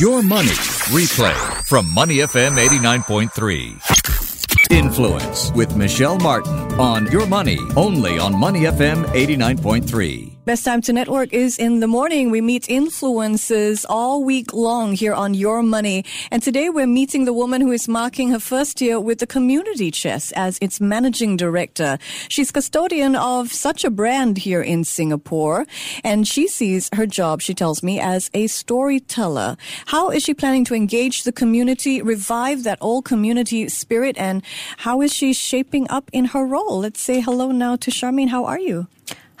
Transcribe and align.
Your 0.00 0.24
Money 0.24 0.48
Replay 0.90 1.36
from 1.66 1.86
Money 1.94 2.16
FM 2.16 2.58
89.3. 2.58 4.72
Influence 4.72 5.52
with 5.52 5.76
Michelle 5.76 6.18
Martin 6.18 6.58
on 6.80 7.06
Your 7.12 7.26
Money, 7.26 7.60
only 7.76 8.18
on 8.18 8.36
Money 8.36 8.62
FM 8.62 9.04
89.3. 9.04 10.33
Best 10.44 10.62
time 10.62 10.82
to 10.82 10.92
network 10.92 11.32
is 11.32 11.58
in 11.58 11.80
the 11.80 11.86
morning. 11.86 12.30
We 12.30 12.42
meet 12.42 12.64
influencers 12.64 13.86
all 13.88 14.22
week 14.22 14.52
long 14.52 14.92
here 14.92 15.14
on 15.14 15.32
Your 15.32 15.62
Money. 15.62 16.04
And 16.30 16.42
today 16.42 16.68
we're 16.68 16.86
meeting 16.86 17.24
the 17.24 17.32
woman 17.32 17.62
who 17.62 17.72
is 17.72 17.88
marking 17.88 18.28
her 18.28 18.38
first 18.38 18.82
year 18.82 19.00
with 19.00 19.20
the 19.20 19.26
Community 19.26 19.90
Chest 19.90 20.34
as 20.36 20.58
its 20.60 20.82
managing 20.82 21.38
director. 21.38 21.96
She's 22.28 22.52
custodian 22.52 23.16
of 23.16 23.52
such 23.52 23.84
a 23.84 23.90
brand 23.90 24.36
here 24.36 24.60
in 24.60 24.84
Singapore. 24.84 25.64
And 26.04 26.28
she 26.28 26.46
sees 26.46 26.90
her 26.92 27.06
job, 27.06 27.40
she 27.40 27.54
tells 27.54 27.82
me, 27.82 27.98
as 27.98 28.30
a 28.34 28.46
storyteller. 28.46 29.56
How 29.86 30.10
is 30.10 30.24
she 30.24 30.34
planning 30.34 30.66
to 30.66 30.74
engage 30.74 31.22
the 31.22 31.32
community, 31.32 32.02
revive 32.02 32.64
that 32.64 32.76
old 32.82 33.06
community 33.06 33.70
spirit, 33.70 34.18
and 34.18 34.42
how 34.76 35.00
is 35.00 35.10
she 35.10 35.32
shaping 35.32 35.86
up 35.88 36.10
in 36.12 36.26
her 36.26 36.44
role? 36.44 36.80
Let's 36.80 37.00
say 37.00 37.20
hello 37.20 37.50
now 37.50 37.76
to 37.76 37.90
Charmaine. 37.90 38.28
How 38.28 38.44
are 38.44 38.60
you? 38.60 38.88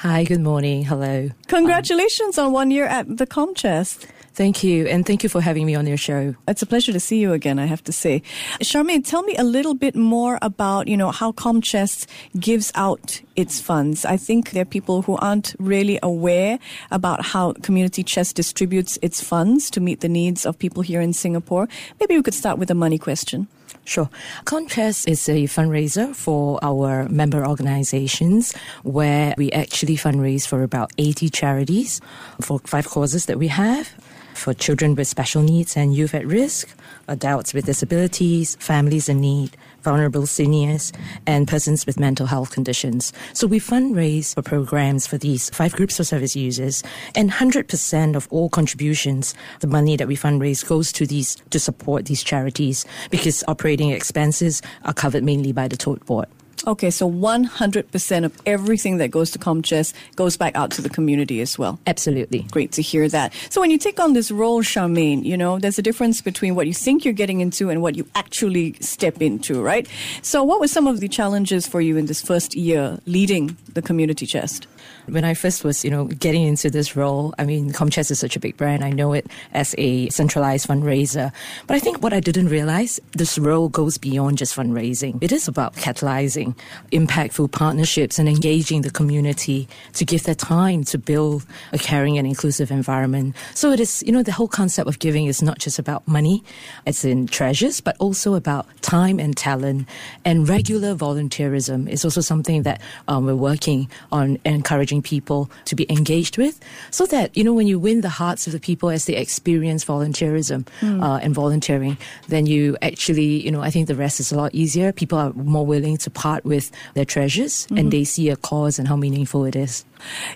Hi, 0.04 0.22
good 0.24 0.42
morning. 0.42 0.84
Hello. 0.84 1.30
Congratulations 1.46 2.36
um, 2.36 2.48
on 2.48 2.52
one 2.52 2.70
year 2.70 2.84
at 2.84 3.16
the 3.16 3.26
Comchest. 3.26 4.06
Thank 4.34 4.62
you, 4.62 4.86
and 4.86 5.06
thank 5.06 5.22
you 5.22 5.30
for 5.30 5.40
having 5.40 5.64
me 5.64 5.74
on 5.74 5.86
your 5.86 5.96
show. 5.96 6.34
It's 6.46 6.60
a 6.60 6.66
pleasure 6.66 6.92
to 6.92 7.00
see 7.00 7.20
you 7.20 7.32
again, 7.32 7.58
I 7.58 7.64
have 7.64 7.82
to 7.84 7.92
say. 7.92 8.20
Charmaine, 8.60 9.02
tell 9.02 9.22
me 9.22 9.34
a 9.36 9.42
little 9.42 9.72
bit 9.72 9.96
more 9.96 10.38
about, 10.42 10.88
you 10.88 10.96
know, 10.98 11.10
how 11.10 11.32
Comchest 11.32 12.06
gives 12.38 12.70
out 12.74 13.22
its 13.34 13.62
funds. 13.62 14.04
I 14.04 14.18
think 14.18 14.50
there 14.50 14.60
are 14.60 14.66
people 14.66 15.00
who 15.00 15.16
aren't 15.16 15.54
really 15.58 15.98
aware 16.02 16.58
about 16.90 17.24
how 17.24 17.54
Community 17.62 18.02
Chest 18.02 18.36
distributes 18.36 18.98
its 19.00 19.22
funds 19.22 19.70
to 19.70 19.80
meet 19.80 20.00
the 20.00 20.10
needs 20.10 20.44
of 20.44 20.58
people 20.58 20.82
here 20.82 21.00
in 21.00 21.14
Singapore. 21.14 21.66
Maybe 21.98 22.14
we 22.14 22.22
could 22.22 22.34
start 22.34 22.58
with 22.58 22.70
a 22.70 22.74
money 22.74 22.98
question. 22.98 23.48
Sure. 23.84 24.08
Comchest 24.46 25.06
is 25.06 25.28
a 25.28 25.44
fundraiser 25.44 26.16
for 26.16 26.58
our 26.62 27.06
member 27.10 27.46
organizations 27.46 28.54
where 28.82 29.34
we 29.36 29.52
actually 29.52 29.96
fundraise 29.96 30.46
for 30.46 30.62
about 30.62 30.90
80 30.96 31.28
charities 31.28 32.00
for 32.40 32.60
five 32.60 32.88
causes 32.88 33.26
that 33.26 33.38
we 33.38 33.48
have 33.48 33.94
for 34.34 34.54
children 34.54 34.94
with 34.94 35.06
special 35.06 35.42
needs 35.42 35.76
and 35.76 35.94
youth 35.94 36.14
at 36.14 36.26
risk, 36.26 36.68
adults 37.08 37.54
with 37.54 37.66
disabilities, 37.66 38.56
families 38.56 39.08
in 39.08 39.20
need, 39.20 39.56
vulnerable 39.84 40.26
seniors, 40.26 40.92
and 41.26 41.46
persons 41.46 41.86
with 41.86 42.00
mental 42.00 42.26
health 42.26 42.50
conditions. 42.50 43.12
So 43.34 43.46
we 43.46 43.60
fundraise 43.60 44.34
for 44.34 44.42
programs 44.42 45.06
for 45.06 45.18
these 45.18 45.50
five 45.50 45.72
groups 45.72 46.00
of 46.00 46.06
service 46.06 46.34
users, 46.34 46.82
and 47.14 47.30
100% 47.30 48.16
of 48.16 48.26
all 48.30 48.48
contributions, 48.48 49.34
the 49.60 49.66
money 49.66 49.96
that 49.96 50.08
we 50.08 50.16
fundraise 50.16 50.66
goes 50.66 50.90
to 50.92 51.06
these 51.06 51.36
to 51.50 51.60
support 51.60 52.06
these 52.06 52.24
charities 52.24 52.84
because 53.10 53.44
operating 53.46 53.90
expenses 53.90 54.62
are 54.84 54.94
covered 54.94 55.22
mainly 55.22 55.52
by 55.52 55.68
the 55.68 55.76
tote 55.76 56.04
board. 56.06 56.26
Okay, 56.66 56.90
so 56.90 57.10
100% 57.10 58.24
of 58.24 58.42
everything 58.46 58.96
that 58.96 59.08
goes 59.08 59.30
to 59.32 59.38
Comchest 59.38 59.92
goes 60.16 60.38
back 60.38 60.56
out 60.56 60.70
to 60.72 60.82
the 60.82 60.88
community 60.88 61.42
as 61.42 61.58
well. 61.58 61.78
Absolutely. 61.86 62.40
Great 62.50 62.72
to 62.72 62.80
hear 62.80 63.06
that. 63.08 63.34
So 63.50 63.60
when 63.60 63.70
you 63.70 63.76
take 63.76 64.00
on 64.00 64.14
this 64.14 64.30
role, 64.30 64.62
Charmaine, 64.62 65.24
you 65.24 65.36
know, 65.36 65.58
there's 65.58 65.78
a 65.78 65.82
difference 65.82 66.22
between 66.22 66.54
what 66.54 66.66
you 66.66 66.72
think 66.72 67.04
you're 67.04 67.12
getting 67.12 67.42
into 67.42 67.68
and 67.68 67.82
what 67.82 67.96
you 67.96 68.06
actually 68.14 68.74
step 68.80 69.20
into, 69.20 69.62
right? 69.62 69.86
So 70.22 70.42
what 70.42 70.58
were 70.58 70.68
some 70.68 70.86
of 70.86 71.00
the 71.00 71.08
challenges 71.08 71.66
for 71.66 71.82
you 71.82 71.98
in 71.98 72.06
this 72.06 72.22
first 72.22 72.54
year 72.54 72.98
leading 73.04 73.56
the 73.74 73.82
community 73.82 74.24
chest? 74.24 74.66
When 75.06 75.24
I 75.24 75.34
first 75.34 75.64
was, 75.64 75.84
you 75.84 75.90
know, 75.90 76.06
getting 76.06 76.44
into 76.44 76.70
this 76.70 76.96
role, 76.96 77.34
I 77.38 77.44
mean, 77.44 77.72
Comchest 77.72 78.10
is 78.10 78.18
such 78.18 78.36
a 78.36 78.40
big 78.40 78.56
brand. 78.56 78.82
I 78.82 78.90
know 78.90 79.12
it 79.12 79.26
as 79.52 79.74
a 79.76 80.08
centralized 80.08 80.66
fundraiser. 80.66 81.30
But 81.66 81.76
I 81.76 81.78
think 81.78 82.02
what 82.02 82.14
I 82.14 82.20
didn't 82.20 82.48
realize, 82.48 83.00
this 83.12 83.38
role 83.38 83.68
goes 83.68 83.98
beyond 83.98 84.38
just 84.38 84.56
fundraising. 84.56 85.22
It 85.22 85.30
is 85.30 85.46
about 85.46 85.74
catalyzing 85.74 86.53
impactful 86.92 87.52
partnerships 87.52 88.18
and 88.18 88.28
engaging 88.28 88.82
the 88.82 88.90
community 88.90 89.68
to 89.94 90.04
give 90.04 90.24
their 90.24 90.34
time 90.34 90.84
to 90.84 90.98
build 90.98 91.44
a 91.72 91.78
caring 91.78 92.18
and 92.18 92.26
inclusive 92.26 92.70
environment. 92.70 93.34
So 93.54 93.70
it 93.70 93.80
is, 93.80 94.02
you 94.06 94.12
know, 94.12 94.22
the 94.22 94.32
whole 94.32 94.48
concept 94.48 94.88
of 94.88 94.98
giving 94.98 95.26
is 95.26 95.42
not 95.42 95.58
just 95.58 95.78
about 95.78 96.06
money, 96.06 96.42
it's 96.86 97.04
in 97.04 97.26
treasures, 97.26 97.80
but 97.80 97.96
also 97.98 98.34
about 98.34 98.66
time 98.82 99.18
and 99.18 99.36
talent. 99.36 99.88
And 100.24 100.48
regular 100.48 100.94
volunteerism 100.94 101.88
is 101.88 102.04
also 102.04 102.20
something 102.20 102.62
that 102.62 102.80
um, 103.08 103.26
we're 103.26 103.34
working 103.34 103.88
on 104.12 104.38
encouraging 104.44 105.02
people 105.02 105.50
to 105.66 105.74
be 105.74 105.90
engaged 105.90 106.38
with 106.38 106.60
so 106.90 107.06
that, 107.06 107.36
you 107.36 107.44
know, 107.44 107.52
when 107.52 107.66
you 107.66 107.78
win 107.78 108.00
the 108.00 108.08
hearts 108.08 108.46
of 108.46 108.52
the 108.52 108.60
people 108.60 108.90
as 108.90 109.06
they 109.06 109.16
experience 109.16 109.84
volunteerism 109.84 110.66
mm. 110.80 111.02
uh, 111.02 111.18
and 111.22 111.34
volunteering, 111.34 111.96
then 112.28 112.46
you 112.46 112.76
actually, 112.82 113.42
you 113.44 113.50
know, 113.50 113.62
I 113.62 113.70
think 113.70 113.88
the 113.88 113.94
rest 113.94 114.20
is 114.20 114.32
a 114.32 114.36
lot 114.36 114.54
easier. 114.54 114.92
People 114.92 115.18
are 115.18 115.32
more 115.32 115.66
willing 115.66 115.96
to 115.98 116.10
part 116.34 116.44
with 116.44 116.70
their 116.94 117.04
treasures 117.04 117.66
mm-hmm. 117.66 117.78
and 117.78 117.92
they 117.92 118.04
see 118.04 118.30
a 118.30 118.36
cause 118.36 118.78
and 118.78 118.88
how 118.88 118.96
meaningful 118.96 119.44
it 119.44 119.56
is. 119.56 119.84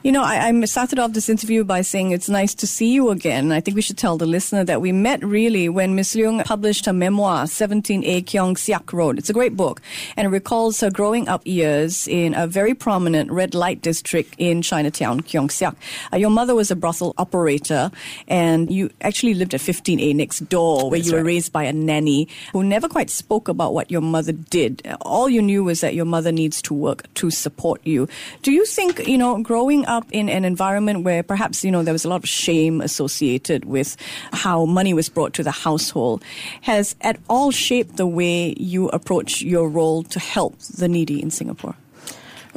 You 0.02 0.12
know, 0.12 0.22
I, 0.22 0.48
I, 0.48 0.64
started 0.64 0.98
off 0.98 1.12
this 1.12 1.28
interview 1.28 1.64
by 1.64 1.82
saying 1.82 2.12
it's 2.12 2.28
nice 2.28 2.54
to 2.54 2.66
see 2.66 2.92
you 2.92 3.10
again. 3.10 3.52
I 3.52 3.60
think 3.60 3.74
we 3.74 3.82
should 3.82 3.98
tell 3.98 4.16
the 4.16 4.26
listener 4.26 4.64
that 4.64 4.80
we 4.80 4.92
met 4.92 5.22
really 5.22 5.68
when 5.68 5.94
Miss 5.94 6.14
Leung 6.14 6.44
published 6.44 6.86
her 6.86 6.92
memoir, 6.92 7.44
17A 7.44 8.24
Keong 8.24 8.54
Saik 8.54 8.92
Road. 8.92 9.18
It's 9.18 9.28
a 9.28 9.32
great 9.32 9.56
book 9.56 9.82
and 10.16 10.26
it 10.26 10.30
recalls 10.30 10.80
her 10.80 10.90
growing 10.90 11.28
up 11.28 11.46
years 11.46 12.08
in 12.08 12.34
a 12.34 12.46
very 12.46 12.74
prominent 12.74 13.30
red 13.30 13.54
light 13.54 13.82
district 13.82 14.34
in 14.38 14.62
Chinatown, 14.62 15.20
Keong 15.20 15.48
Saik. 15.48 15.76
Uh, 16.12 16.16
your 16.16 16.30
mother 16.30 16.54
was 16.54 16.70
a 16.70 16.76
brothel 16.76 17.14
operator 17.18 17.90
and 18.26 18.70
you 18.70 18.90
actually 19.02 19.34
lived 19.34 19.54
at 19.54 19.60
15A 19.60 20.14
next 20.14 20.40
door 20.48 20.88
where 20.90 20.98
That's 20.98 21.10
you 21.10 21.12
were 21.12 21.24
right. 21.24 21.34
raised 21.36 21.52
by 21.52 21.64
a 21.64 21.72
nanny 21.72 22.28
who 22.52 22.64
never 22.64 22.88
quite 22.88 23.10
spoke 23.10 23.48
about 23.48 23.74
what 23.74 23.90
your 23.90 24.00
mother 24.00 24.32
did. 24.32 24.86
All 25.02 25.28
you 25.28 25.42
knew 25.42 25.64
was 25.64 25.80
that 25.80 25.87
your 25.94 26.04
mother 26.04 26.32
needs 26.32 26.62
to 26.62 26.74
work 26.74 27.12
to 27.14 27.30
support 27.30 27.80
you. 27.84 28.08
Do 28.42 28.52
you 28.52 28.64
think, 28.64 29.06
you 29.06 29.18
know, 29.18 29.42
growing 29.42 29.86
up 29.86 30.06
in 30.10 30.28
an 30.28 30.44
environment 30.44 31.04
where 31.04 31.22
perhaps, 31.22 31.64
you 31.64 31.70
know, 31.70 31.82
there 31.82 31.94
was 31.94 32.04
a 32.04 32.08
lot 32.08 32.22
of 32.22 32.28
shame 32.28 32.80
associated 32.80 33.64
with 33.64 33.96
how 34.32 34.64
money 34.64 34.94
was 34.94 35.08
brought 35.08 35.34
to 35.34 35.42
the 35.42 35.50
household 35.50 36.24
has 36.62 36.96
at 37.00 37.18
all 37.28 37.50
shaped 37.50 37.96
the 37.96 38.06
way 38.06 38.54
you 38.58 38.88
approach 38.88 39.42
your 39.42 39.68
role 39.68 40.02
to 40.04 40.18
help 40.18 40.58
the 40.58 40.88
needy 40.88 41.22
in 41.22 41.30
Singapore? 41.30 41.74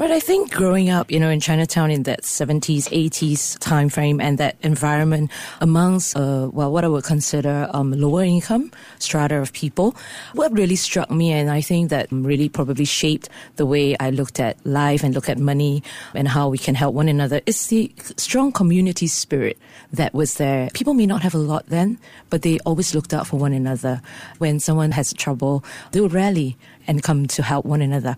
Right, 0.02 0.10
I 0.10 0.20
think 0.20 0.52
growing 0.52 0.90
up, 0.90 1.12
you 1.12 1.20
know, 1.20 1.30
in 1.30 1.40
Chinatown 1.40 1.92
in 1.92 2.02
that 2.04 2.24
70s, 2.24 2.90
80s 2.90 3.60
time 3.60 3.88
frame 3.88 4.20
and 4.20 4.40
that 4.40 4.56
environment 4.64 5.30
amongst, 5.60 6.18
uh, 6.18 6.50
well, 6.52 6.72
what 6.72 6.84
I 6.84 6.88
would 6.88 7.04
consider 7.04 7.70
um, 7.72 7.92
lower 7.92 8.24
income 8.24 8.72
strata 8.98 9.36
of 9.36 9.54
people, 9.54 9.96
what 10.34 10.52
really 10.54 10.76
struck 10.76 11.12
me 11.12 11.32
and 11.32 11.52
I 11.52 11.62
think 11.62 11.92
that 11.92 12.08
really 12.12 12.50
probably 12.50 12.84
shaped 12.84 13.30
the 13.58 13.68
way 13.68 13.96
I 14.00 14.10
looked 14.10 14.40
at 14.40 14.58
life 14.66 15.04
and 15.04 15.14
look 15.14 15.30
at 15.30 15.38
money 15.38 15.84
and 16.16 16.28
how 16.28 16.50
we 16.50 16.58
can 16.58 16.74
help 16.74 16.96
one 16.96 17.08
another 17.08 17.42
is 17.46 17.68
the 17.68 17.94
strong 18.18 18.52
community 18.52 19.06
spirit 19.06 19.60
that 19.94 20.16
was 20.16 20.38
there. 20.38 20.72
People 20.74 20.96
may 20.96 21.06
not 21.06 21.22
have 21.22 21.36
a 21.36 21.38
lot 21.38 21.68
then, 21.68 22.00
but 22.32 22.42
they 22.42 22.58
always 22.66 22.96
looked 22.96 23.14
out 23.14 23.28
for 23.28 23.38
one 23.38 23.54
another. 23.54 24.02
When 24.40 24.60
someone 24.60 24.94
has 24.94 25.14
trouble, 25.14 25.64
they 25.92 26.02
would 26.02 26.14
rally 26.14 26.58
and 26.88 27.04
come 27.04 27.28
to 27.28 27.44
help 27.44 27.66
one 27.66 27.82
another. 27.82 28.16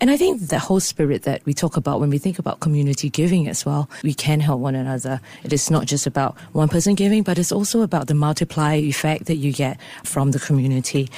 And 0.00 0.10
I 0.10 0.16
think 0.16 0.48
the 0.48 0.58
whole 0.58 0.80
spirit 0.80 1.22
that 1.22 1.44
we 1.44 1.54
talk 1.54 1.76
about 1.76 2.00
when 2.00 2.10
we 2.10 2.18
think 2.18 2.38
about 2.38 2.60
community 2.60 3.10
giving 3.10 3.48
as 3.48 3.64
well, 3.64 3.88
we 4.02 4.14
can 4.14 4.40
help 4.40 4.60
one 4.60 4.74
another. 4.74 5.20
It 5.44 5.52
is 5.52 5.70
not 5.70 5.86
just 5.86 6.06
about 6.06 6.36
one 6.52 6.68
person 6.68 6.94
giving, 6.94 7.22
but 7.22 7.38
it's 7.38 7.52
also 7.52 7.82
about 7.82 8.06
the 8.06 8.14
multiplier 8.14 8.78
effect 8.78 9.26
that 9.26 9.36
you 9.36 9.52
get 9.52 9.78
from 10.04 10.30
the 10.30 10.38
community. 10.38 11.08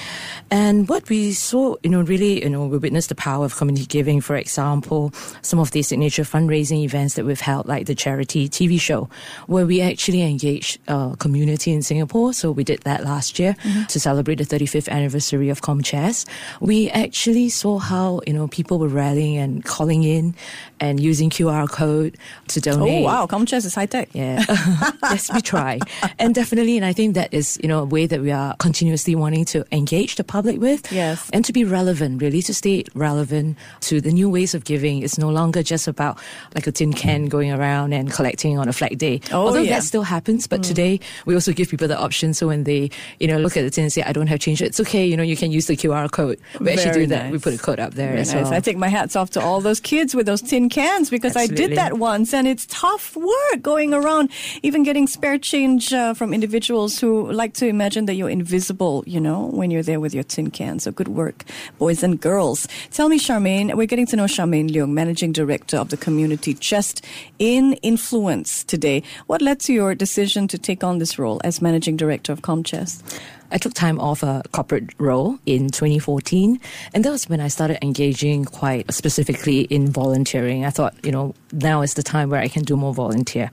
And 0.51 0.87
what 0.87 1.09
we 1.09 1.33
saw, 1.33 1.75
you 1.83 1.89
know, 1.89 2.01
really, 2.01 2.43
you 2.43 2.49
know, 2.49 2.65
we 2.65 2.77
witnessed 2.77 3.09
the 3.09 3.15
power 3.15 3.45
of 3.45 3.55
community 3.55 3.85
giving. 3.85 4.21
For 4.21 4.35
example, 4.35 5.13
some 5.41 5.59
of 5.59 5.71
the 5.71 5.81
signature 5.81 6.23
fundraising 6.23 6.83
events 6.83 7.15
that 7.15 7.25
we've 7.25 7.39
held, 7.39 7.67
like 7.67 7.85
the 7.85 7.95
charity 7.95 8.49
TV 8.49 8.79
show, 8.79 9.09
where 9.47 9.65
we 9.65 9.81
actually 9.81 10.21
engaged 10.21 10.79
uh, 10.87 11.15
community 11.15 11.71
in 11.71 11.81
Singapore. 11.81 12.33
So 12.33 12.51
we 12.51 12.63
did 12.63 12.81
that 12.81 13.03
last 13.03 13.39
year 13.39 13.55
mm-hmm. 13.63 13.85
to 13.85 13.99
celebrate 13.99 14.35
the 14.35 14.45
35th 14.45 14.89
anniversary 14.89 15.49
of 15.49 15.61
Comchest. 15.61 16.27
We 16.59 16.88
actually 16.89 17.49
saw 17.49 17.79
how 17.79 18.21
you 18.25 18.33
know 18.33 18.47
people 18.47 18.79
were 18.79 18.87
rallying 18.87 19.37
and 19.37 19.63
calling 19.63 20.03
in 20.03 20.35
and 20.79 20.99
using 20.99 21.29
QR 21.29 21.69
code 21.69 22.17
to 22.47 22.61
donate. 22.61 23.03
Oh 23.03 23.05
wow, 23.05 23.27
Comchest 23.27 23.65
is 23.65 23.75
high 23.75 23.85
tech. 23.85 24.09
Yeah, 24.13 24.43
yes, 25.03 25.31
we 25.33 25.41
try, 25.41 25.79
and 26.17 26.33
definitely, 26.33 26.77
and 26.77 26.85
I 26.85 26.93
think 26.93 27.15
that 27.15 27.33
is 27.33 27.59
you 27.61 27.67
know 27.67 27.79
a 27.79 27.85
way 27.85 28.05
that 28.05 28.21
we 28.21 28.31
are 28.31 28.55
continuously 28.57 29.15
wanting 29.15 29.45
to 29.45 29.65
engage 29.71 30.15
the 30.15 30.23
public 30.23 30.59
with. 30.59 30.91
Yes, 30.91 31.29
and 31.33 31.43
to 31.45 31.53
be 31.53 31.63
relevant, 31.63 32.21
really 32.21 32.41
to 32.43 32.53
stay 32.53 32.83
relevant 32.95 33.57
to 33.81 34.01
the 34.01 34.11
new 34.11 34.29
ways 34.29 34.53
of 34.53 34.63
giving. 34.63 35.03
It's 35.03 35.17
no 35.17 35.29
longer 35.29 35.63
just 35.63 35.87
about 35.87 36.19
like 36.55 36.67
a 36.67 36.71
tin 36.71 36.93
can 36.93 37.25
going 37.25 37.51
around 37.51 37.93
and 37.93 38.11
collecting 38.11 38.57
on 38.57 38.67
a 38.67 38.73
flag 38.73 38.97
day. 38.97 39.21
Oh, 39.31 39.47
Although 39.47 39.61
yeah. 39.61 39.75
that 39.75 39.83
still 39.83 40.03
happens, 40.03 40.47
but 40.47 40.61
mm. 40.61 40.67
today 40.67 40.99
we 41.25 41.33
also 41.33 41.51
give 41.51 41.69
people 41.69 41.87
the 41.87 41.99
option. 41.99 42.33
So 42.33 42.47
when 42.47 42.63
they 42.63 42.89
you 43.19 43.27
know 43.27 43.37
look 43.37 43.57
at 43.57 43.61
the 43.61 43.69
tin 43.69 43.83
and 43.83 43.93
say, 43.93 44.03
"I 44.03 44.13
don't 44.13 44.27
have 44.27 44.39
change," 44.39 44.61
it's 44.61 44.79
okay. 44.79 45.05
You 45.05 45.17
know, 45.17 45.23
you 45.23 45.35
can 45.35 45.51
use 45.51 45.67
the 45.67 45.75
QR 45.75 46.09
code. 46.11 46.39
Actually 46.87 47.01
do 47.01 47.07
that. 47.07 47.23
Nice. 47.25 47.31
We 47.31 47.39
put 47.39 47.53
a 47.53 47.57
coat 47.57 47.79
up 47.79 47.93
there 47.93 48.15
nice. 48.15 48.33
well. 48.33 48.53
I 48.53 48.59
take 48.59 48.77
my 48.77 48.87
hats 48.87 49.15
off 49.15 49.31
to 49.31 49.41
all 49.41 49.61
those 49.61 49.79
kids 49.79 50.15
with 50.15 50.25
those 50.25 50.41
tin 50.41 50.69
cans 50.69 51.09
because 51.09 51.35
Absolutely. 51.35 51.65
I 51.65 51.67
did 51.67 51.77
that 51.77 51.97
once 51.97 52.33
and 52.33 52.47
it's 52.47 52.65
tough 52.67 53.15
work 53.15 53.61
going 53.61 53.93
around, 53.93 54.29
even 54.63 54.83
getting 54.83 55.07
spare 55.07 55.37
change 55.37 55.93
uh, 55.93 56.13
from 56.13 56.33
individuals 56.33 56.99
who 56.99 57.31
like 57.31 57.53
to 57.55 57.67
imagine 57.67 58.05
that 58.05 58.15
you're 58.15 58.29
invisible, 58.29 59.03
you 59.05 59.19
know, 59.19 59.47
when 59.47 59.71
you're 59.71 59.83
there 59.83 59.99
with 59.99 60.13
your 60.13 60.23
tin 60.23 60.51
can. 60.51 60.79
So 60.79 60.91
good 60.91 61.09
work, 61.09 61.45
boys 61.77 62.03
and 62.03 62.19
girls. 62.19 62.67
Tell 62.91 63.09
me, 63.09 63.19
Charmaine, 63.19 63.75
we're 63.75 63.87
getting 63.87 64.07
to 64.07 64.15
know 64.15 64.25
Charmaine 64.25 64.69
Leung, 64.69 64.91
Managing 64.91 65.31
Director 65.31 65.77
of 65.77 65.89
the 65.89 65.97
Community 65.97 66.53
Chest 66.53 67.05
in 67.37 67.73
Influence 67.81 68.63
today. 68.63 69.03
What 69.27 69.41
led 69.41 69.59
to 69.61 69.73
your 69.73 69.95
decision 69.95 70.47
to 70.47 70.57
take 70.57 70.83
on 70.83 70.99
this 70.99 71.17
role 71.17 71.41
as 71.43 71.61
Managing 71.61 71.97
Director 71.97 72.31
of 72.31 72.41
ComChest? 72.41 73.19
I 73.51 73.57
took 73.57 73.73
time 73.73 73.99
off 73.99 74.23
a 74.23 74.43
corporate 74.51 74.89
role 74.97 75.39
in 75.45 75.69
2014, 75.69 76.59
and 76.93 77.05
that 77.05 77.09
was 77.09 77.27
when 77.27 77.39
I 77.39 77.47
started 77.47 77.83
engaging 77.83 78.45
quite 78.45 78.91
specifically 78.93 79.61
in 79.61 79.91
volunteering. 79.91 80.65
I 80.65 80.69
thought, 80.69 80.93
you 81.03 81.11
know, 81.11 81.33
now 81.51 81.81
is 81.81 81.95
the 81.95 82.03
time 82.03 82.29
where 82.29 82.39
I 82.39 82.47
can 82.47 82.63
do 82.63 82.75
more 82.75 82.93
volunteer. 82.93 83.49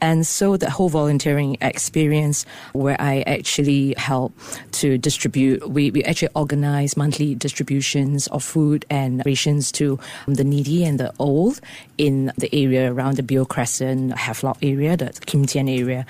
And 0.00 0.26
so 0.26 0.56
the 0.56 0.70
whole 0.70 0.88
volunteering 0.88 1.56
experience 1.60 2.46
where 2.72 3.00
I 3.00 3.22
actually 3.22 3.94
help 3.96 4.32
to 4.72 4.98
distribute, 4.98 5.68
we, 5.68 5.90
we 5.90 6.04
actually 6.04 6.28
organize 6.34 6.96
monthly 6.96 7.34
distributions 7.34 8.26
of 8.28 8.44
food 8.44 8.84
and 8.90 9.22
rations 9.26 9.72
to 9.72 9.98
the 10.26 10.44
needy 10.44 10.84
and 10.84 11.00
the 11.00 11.12
old 11.18 11.60
in 11.98 12.32
the 12.38 12.48
area 12.54 12.92
around 12.92 13.16
the 13.16 13.22
Beo 13.22 13.46
Crescent, 13.46 14.16
Havelock 14.16 14.58
area, 14.62 14.96
the 14.96 15.12
Kim 15.26 15.44
Tian 15.44 15.68
area. 15.68 16.06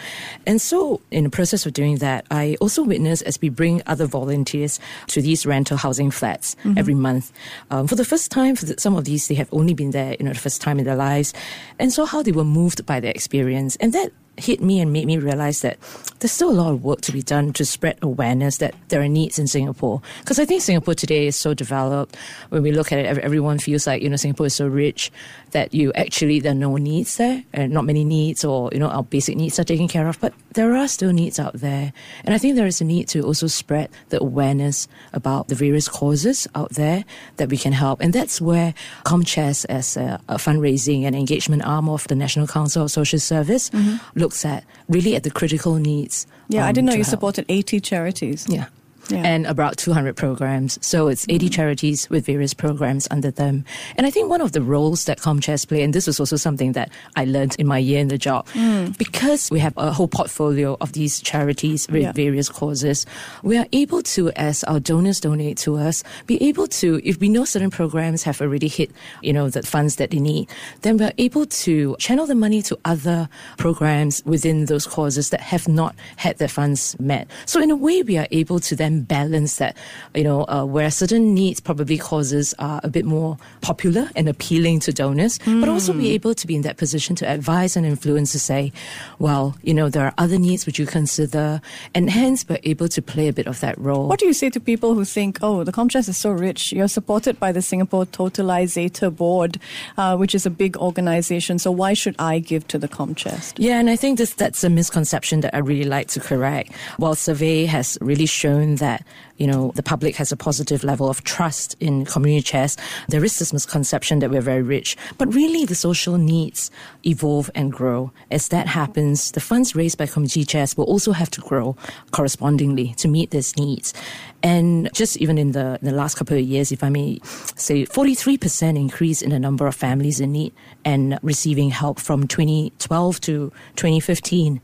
And 0.47 0.61
so 0.61 1.01
in 1.11 1.25
the 1.25 1.31
process 1.31 1.67
of 1.67 1.73
doing 1.73 1.97
that, 1.97 2.27
I 2.31 2.57
also 2.61 2.83
witnessed 2.83 3.23
as 3.31 3.41
we 3.41 3.49
bring 3.49 3.81
other 3.87 4.06
volunteers 4.06 4.81
to 5.06 5.23
these 5.23 5.47
rental 5.47 5.79
housing 5.79 6.11
flats 6.11 6.56
mm-hmm. 6.65 6.77
every 6.77 6.94
month. 6.94 7.32
Um, 7.71 7.87
for 7.87 7.94
the 7.94 8.05
first 8.05 8.31
time, 8.31 8.56
for 8.56 8.67
the, 8.67 8.75
some 8.77 8.97
of 8.97 9.05
these, 9.05 9.29
they 9.29 9.37
have 9.37 9.49
only 9.53 9.73
been 9.73 9.93
there, 9.93 10.17
you 10.19 10.27
know, 10.27 10.32
the 10.32 10.38
first 10.38 10.61
time 10.61 10.79
in 10.79 10.85
their 10.85 10.97
lives, 10.97 11.32
and 11.79 11.93
saw 11.93 12.05
how 12.05 12.23
they 12.23 12.32
were 12.32 12.44
moved 12.44 12.85
by 12.85 12.99
the 12.99 13.09
experience, 13.09 13.77
and 13.77 13.93
that 13.93 14.11
hit 14.37 14.61
me 14.62 14.81
and 14.81 14.93
made 14.93 15.06
me 15.06 15.19
realize 15.19 15.61
that 15.61 15.79
there's 16.19 16.32
still 16.32 16.50
a 16.50 16.53
lot 16.53 16.73
of 16.73 16.82
work 16.82 17.00
to 17.03 17.12
be 17.12 17.23
done 17.23 17.53
to 17.53 17.65
spread 17.65 17.99
awareness 18.03 18.56
that 18.59 18.75
there 18.88 19.03
are 19.03 19.09
needs 19.09 19.38
in 19.38 19.47
Singapore. 19.47 20.00
Because 20.21 20.38
I 20.38 20.44
think 20.44 20.62
Singapore 20.62 20.94
today 20.94 21.27
is 21.27 21.37
so 21.37 21.55
developed. 21.55 22.17
When 22.49 22.62
we 22.62 22.73
look 22.73 22.91
at 22.91 22.99
it, 22.99 23.19
everyone 23.19 23.59
feels 23.59 23.87
like, 23.87 24.03
you 24.03 24.09
know, 24.09 24.17
Singapore 24.17 24.47
is 24.47 24.55
so 24.55 24.67
rich 24.67 25.12
that 25.52 25.75
you 25.75 25.93
actually, 25.94 26.41
there 26.41 26.52
are 26.52 26.55
no 26.55 26.76
needs 26.76 27.17
there, 27.17 27.44
and 27.52 27.73
not 27.73 27.85
many 27.85 28.05
needs, 28.05 28.44
or, 28.44 28.70
you 28.73 28.79
know, 28.79 28.88
our 28.88 29.02
basic 29.02 29.37
needs 29.37 29.58
are 29.58 29.64
taken 29.64 29.88
care 29.88 30.08
of. 30.08 30.20
But 30.20 30.32
there 30.55 30.75
are 30.76 30.88
still 30.88 31.12
needs 31.12 31.38
out 31.38 31.55
there. 31.55 31.93
And 32.25 32.35
I 32.35 32.38
think 32.38 32.56
there 32.56 32.67
is 32.67 32.81
a 32.81 32.85
need 32.85 33.08
to 33.08 33.23
also 33.23 33.47
spread 33.47 33.91
the 34.08 34.20
awareness 34.20 34.88
about 35.12 35.49
the 35.49 35.55
various 35.55 35.88
causes 35.88 36.47
out 36.55 36.70
there 36.70 37.05
that 37.37 37.49
we 37.49 37.56
can 37.56 37.73
help. 37.73 38.00
And 38.00 38.12
that's 38.12 38.41
where 38.41 38.75
ComChest, 39.05 39.67
as 39.69 39.97
a, 39.97 40.20
a 40.29 40.37
fundraising 40.37 41.05
and 41.05 41.14
engagement 41.14 41.64
arm 41.64 41.88
of 41.88 42.06
the 42.08 42.14
National 42.14 42.46
Council 42.46 42.85
of 42.85 42.91
Social 42.91 43.19
Service, 43.19 43.70
mm-hmm. 43.70 43.96
looks 44.19 44.44
at 44.44 44.64
really 44.88 45.17
at 45.17 45.23
the 45.23 45.31
critical 45.31 45.76
needs. 45.76 46.26
Yeah, 46.49 46.62
um, 46.62 46.69
I 46.69 46.73
didn't 46.73 46.87
know 46.87 46.93
you 46.93 47.05
help. 47.05 47.11
supported 47.11 47.44
80 47.49 47.81
charities. 47.81 48.46
Yeah 48.49 48.67
yeah. 49.08 49.23
and 49.25 49.47
about 49.47 49.76
200 49.76 50.17
programs. 50.17 50.79
So 50.85 51.08
it's 51.08 51.26
80 51.29 51.47
mm-hmm. 51.47 51.52
charities 51.52 52.11
with 52.11 52.26
various 52.26 52.55
programs 52.55 53.08
under 53.11 53.31
them. 53.31 53.64
And 53.97 54.06
I 54.06 54.11
think 54.11 54.29
one 54.29 54.41
of 54.41 54.52
the 54.52 54.62
roles 54.62 55.05
that 55.05 55.19
ComChest 55.19 55.69
play, 55.69 55.82
and 55.82 55.94
this 55.94 56.06
was 56.06 56.20
also 56.20 56.37
something 56.37 56.73
that 56.73 56.91
I 57.17 57.25
learned 57.25 57.56
in 57.58 57.67
my 57.67 57.79
year 57.79 58.00
in 58.00 58.08
the 58.08 58.19
job, 58.19 58.47
mm. 58.49 58.97
because 58.99 59.50
we 59.50 59.58
have 59.61 59.75
a 59.76 59.93
whole 59.93 60.08
portfolio 60.08 60.76
of 60.81 60.93
these 60.93 61.20
charities 61.20 61.88
with 61.88 62.02
yeah. 62.02 62.12
various 62.12 62.49
causes, 62.49 63.06
we 63.43 63.56
are 63.56 63.67
able 63.73 64.02
to, 64.02 64.31
as 64.32 64.64
our 64.64 64.81
donors 64.81 65.20
donate 65.20 65.58
to 65.58 65.76
us, 65.76 66.03
be 66.26 66.43
able 66.43 66.67
to, 66.67 67.00
if 67.05 67.19
we 67.20 67.29
know 67.29 67.44
certain 67.44 67.70
programs 67.70 68.23
have 68.23 68.41
already 68.41 68.69
hit, 68.69 68.91
you 69.23 69.32
know, 69.32 69.49
the 69.49 69.62
funds 69.62 69.96
that 69.96 70.11
they 70.11 70.20
need, 70.20 70.49
then 70.82 70.96
we're 70.96 71.12
able 71.19 71.46
to 71.46 71.96
channel 71.99 72.26
the 72.26 72.35
money 72.35 72.62
to 72.62 72.79
other 72.85 73.29
programs 73.56 74.25
within 74.25 74.67
those 74.67 74.87
causes 74.87 75.31
that 75.31 75.41
have 75.41 75.69
not 75.69 75.94
had 76.17 76.38
their 76.38 76.49
funds 76.49 76.99
met. 76.99 77.29
So 77.46 77.61
in 77.61 77.70
a 77.70 77.76
way, 77.76 78.03
we 78.03 78.19
are 78.19 78.29
able 78.31 78.61
to 78.61 78.76
then 78.76 78.90
balance 78.99 79.57
that, 79.57 79.77
you 80.15 80.25
know, 80.25 80.45
uh, 80.49 80.65
where 80.65 80.91
certain 80.91 81.35
needs 81.35 81.61
probably 81.61 81.97
causes 81.97 82.55
are 82.59 82.81
a 82.83 82.89
bit 82.89 83.05
more 83.05 83.39
popular 83.61 84.11
and 84.17 84.29
appealing 84.29 84.81
to 84.81 84.93
donors, 84.93 85.39
mm. 85.41 85.61
but 85.61 85.69
also 85.69 85.93
be 85.93 86.09
hmm. 86.09 86.15
able 86.15 86.35
to 86.35 86.47
be 86.47 86.57
in 86.57 86.63
that 86.63 86.77
position 86.77 87.15
to 87.17 87.29
advise 87.29 87.77
and 87.77 87.87
influence 87.87 88.33
to 88.33 88.39
say, 88.39 88.73
well, 89.19 89.57
you 89.63 89.73
know, 89.73 89.89
there 89.89 90.05
are 90.05 90.15
other 90.19 90.39
needs 90.39 90.67
which 90.67 90.79
you 90.79 90.87
consider, 90.87 91.61
and 91.95 92.11
hence 92.11 92.45
we're 92.49 92.59
able 92.65 92.89
to 92.89 93.01
play 93.01 93.29
a 93.29 93.33
bit 93.33 93.47
of 93.47 93.61
that 93.61 93.79
role. 93.79 94.09
What 94.09 94.19
do 94.19 94.27
you 94.27 94.33
say 94.33 94.51
to 94.51 94.61
people 94.61 94.95
who 94.95 95.05
think, 95.05 95.39
oh, 95.43 95.65
the 95.65 95.73
ComChest 95.73 96.09
is 96.09 96.17
so 96.17 96.31
rich, 96.31 96.73
you're 96.73 96.89
supported 96.89 97.39
by 97.39 97.53
the 97.53 97.63
Singapore 97.63 98.07
Totalizator 98.07 99.15
Board, 99.15 99.59
uh, 99.97 100.17
which 100.17 100.35
is 100.35 100.47
a 100.47 100.51
big 100.51 100.77
organization, 100.77 101.59
so 101.59 101.71
why 101.71 101.95
should 101.95 102.17
I 102.19 102.39
give 102.39 102.67
to 102.69 102.79
the 102.79 102.89
ComChest? 102.89 103.55
Yeah, 103.57 103.79
and 103.79 103.89
I 103.91 103.97
think 103.97 104.19
this, 104.19 104.35
that's 104.35 104.65
a 104.65 104.71
misconception 104.71 105.41
that 105.41 105.55
I 105.55 105.59
really 105.59 105.89
like 105.89 106.09
to 106.09 106.21
correct. 106.21 106.73
While 106.97 107.15
survey 107.15 107.67
has 107.67 107.99
really 108.01 108.27
shown 108.27 108.77
that 108.81 109.05
you 109.41 109.47
know 109.47 109.73
the 109.75 109.83
public 109.83 110.15
has 110.17 110.31
a 110.31 110.37
positive 110.37 110.85
level 110.85 111.09
of 111.09 111.25
trust 111.25 111.75
in 111.81 112.05
community 112.05 112.43
chest. 112.43 112.79
There 113.09 113.25
is 113.25 113.39
this 113.39 113.53
misconception 113.53 114.19
that 114.21 114.31
we're 114.31 114.43
very 114.43 114.63
rich, 114.63 114.97
but 115.17 115.35
really 115.35 115.65
the 115.65 115.75
social 115.75 116.19
needs 116.19 116.71
evolve 117.07 117.51
and 117.55 117.73
grow. 117.73 118.13
As 118.31 118.49
that 118.49 118.67
happens, 118.67 119.33
the 119.33 119.41
funds 119.41 119.75
raised 119.75 119.97
by 119.97 120.07
community 120.07 120.45
chest 120.45 120.77
will 120.77 120.85
also 120.85 121.13
have 121.13 121.31
to 121.31 121.41
grow 121.41 121.75
correspondingly 122.11 122.95
to 122.99 123.09
meet 123.09 123.31
these 123.31 123.57
needs. 123.57 123.95
And 124.43 124.91
just 124.95 125.17
even 125.19 125.39
in 125.39 125.53
the, 125.53 125.79
in 125.81 125.89
the 125.89 125.95
last 125.95 126.17
couple 126.17 126.37
of 126.37 126.43
years, 126.43 126.73
if 126.73 126.83
I 126.85 126.89
may 126.89 127.21
say, 127.57 127.85
43% 127.85 128.77
increase 128.77 129.23
in 129.23 129.31
the 129.31 129.39
number 129.39 129.67
of 129.67 129.75
families 129.75 130.21
in 130.21 130.33
need 130.33 130.53
and 130.85 131.19
receiving 131.23 131.71
help 131.71 131.99
from 131.99 132.27
2012 132.27 133.21
to 133.23 133.53
2015. 133.77 134.61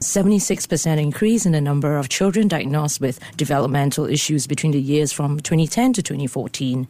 76% 0.00 1.00
increase 1.00 1.46
in 1.46 1.52
the 1.52 1.60
number 1.60 1.96
of 1.96 2.08
children 2.08 2.48
diagnosed 2.48 3.00
with 3.00 3.18
developmental 3.36 4.06
issues 4.16 4.46
between 4.46 4.72
the 4.72 4.80
years 4.80 5.12
from 5.12 5.38
2010 5.40 5.92
to 5.92 6.02
2014. 6.02 6.88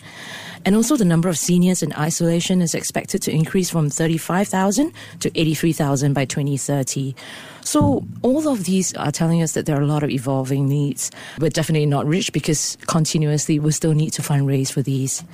And 0.65 0.77
also 0.77 0.97
the 0.97 1.05
number 1.05 1.29
of 1.29 1.37
seniors 1.37 1.83
in 1.83 1.93
isolation 1.95 2.63
is 2.63 2.75
expected 2.75 3.21
to 3.23 3.33
increase 3.33 3.69
from 3.69 3.91
35,000 3.91 4.93
to 5.21 5.31
83,000 5.35 6.15
by 6.15 6.25
2030. 6.25 7.15
So 7.63 8.07
all 8.23 8.47
of 8.49 8.63
these 8.65 8.95
are 8.95 9.11
telling 9.11 9.43
us 9.43 9.53
that 9.55 9.67
there 9.67 9.77
are 9.77 9.83
a 9.83 9.93
lot 9.95 10.05
of 10.05 10.11
evolving 10.11 10.69
needs. 10.69 11.11
We're 11.41 11.51
definitely 11.51 11.87
not 11.87 12.07
rich 12.07 12.33
because 12.33 12.79
continuously 12.87 13.59
we 13.59 13.73
still 13.73 13.93
need 13.93 14.13
to 14.13 14.23
fundraise 14.23 14.71
for 14.71 14.83
these. 14.83 15.25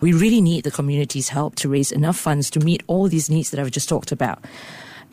We 0.00 0.12
really 0.12 0.40
need 0.40 0.64
the 0.64 0.70
community's 0.70 1.28
help 1.28 1.56
to 1.56 1.68
raise 1.68 1.92
enough 1.92 2.16
funds 2.16 2.48
to 2.50 2.60
meet 2.60 2.82
all 2.86 3.08
these 3.08 3.28
needs 3.28 3.50
that 3.50 3.60
I've 3.60 3.70
just 3.70 3.88
talked 3.88 4.12
about. 4.12 4.42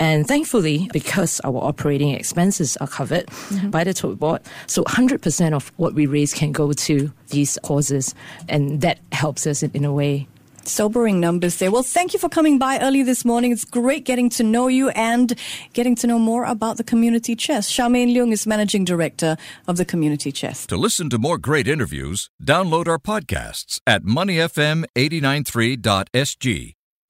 And 0.01 0.27
thankfully, 0.27 0.89
because 0.91 1.39
our 1.41 1.57
operating 1.57 2.09
expenses 2.09 2.75
are 2.77 2.87
covered 2.87 3.27
mm-hmm. 3.27 3.69
by 3.69 3.83
the 3.83 3.93
tote 3.93 4.17
board, 4.17 4.41
so 4.65 4.83
100% 4.85 5.53
of 5.53 5.71
what 5.77 5.93
we 5.93 6.07
raise 6.07 6.33
can 6.33 6.51
go 6.51 6.73
to 6.73 7.13
these 7.27 7.59
causes. 7.61 8.15
And 8.49 8.81
that 8.81 8.97
helps 9.11 9.45
us 9.45 9.61
in, 9.61 9.69
in 9.75 9.85
a 9.85 9.93
way 9.93 10.27
Sobering 10.63 11.19
numbers 11.19 11.57
there. 11.57 11.71
Well, 11.71 11.83
thank 11.83 12.13
you 12.13 12.19
for 12.19 12.29
coming 12.29 12.57
by 12.59 12.79
early 12.79 13.03
this 13.03 13.25
morning. 13.25 13.51
It's 13.51 13.65
great 13.65 14.05
getting 14.05 14.29
to 14.31 14.43
know 14.43 14.67
you 14.67 14.89
and 14.89 15.33
getting 15.73 15.95
to 15.95 16.07
know 16.07 16.19
more 16.19 16.43
about 16.45 16.77
the 16.77 16.83
Community 16.83 17.35
Chest. 17.35 17.71
Charmaine 17.71 18.13
Leung 18.13 18.31
is 18.31 18.45
Managing 18.45 18.85
Director 18.85 19.37
of 19.67 19.77
the 19.77 19.85
Community 19.85 20.31
Chest. 20.31 20.69
To 20.69 20.77
listen 20.77 21.09
to 21.09 21.17
more 21.17 21.39
great 21.39 21.67
interviews, 21.67 22.29
download 22.43 22.87
our 22.87 22.99
podcasts 22.99 23.79
at 23.87 24.03
moneyfm893.sg 24.03 26.75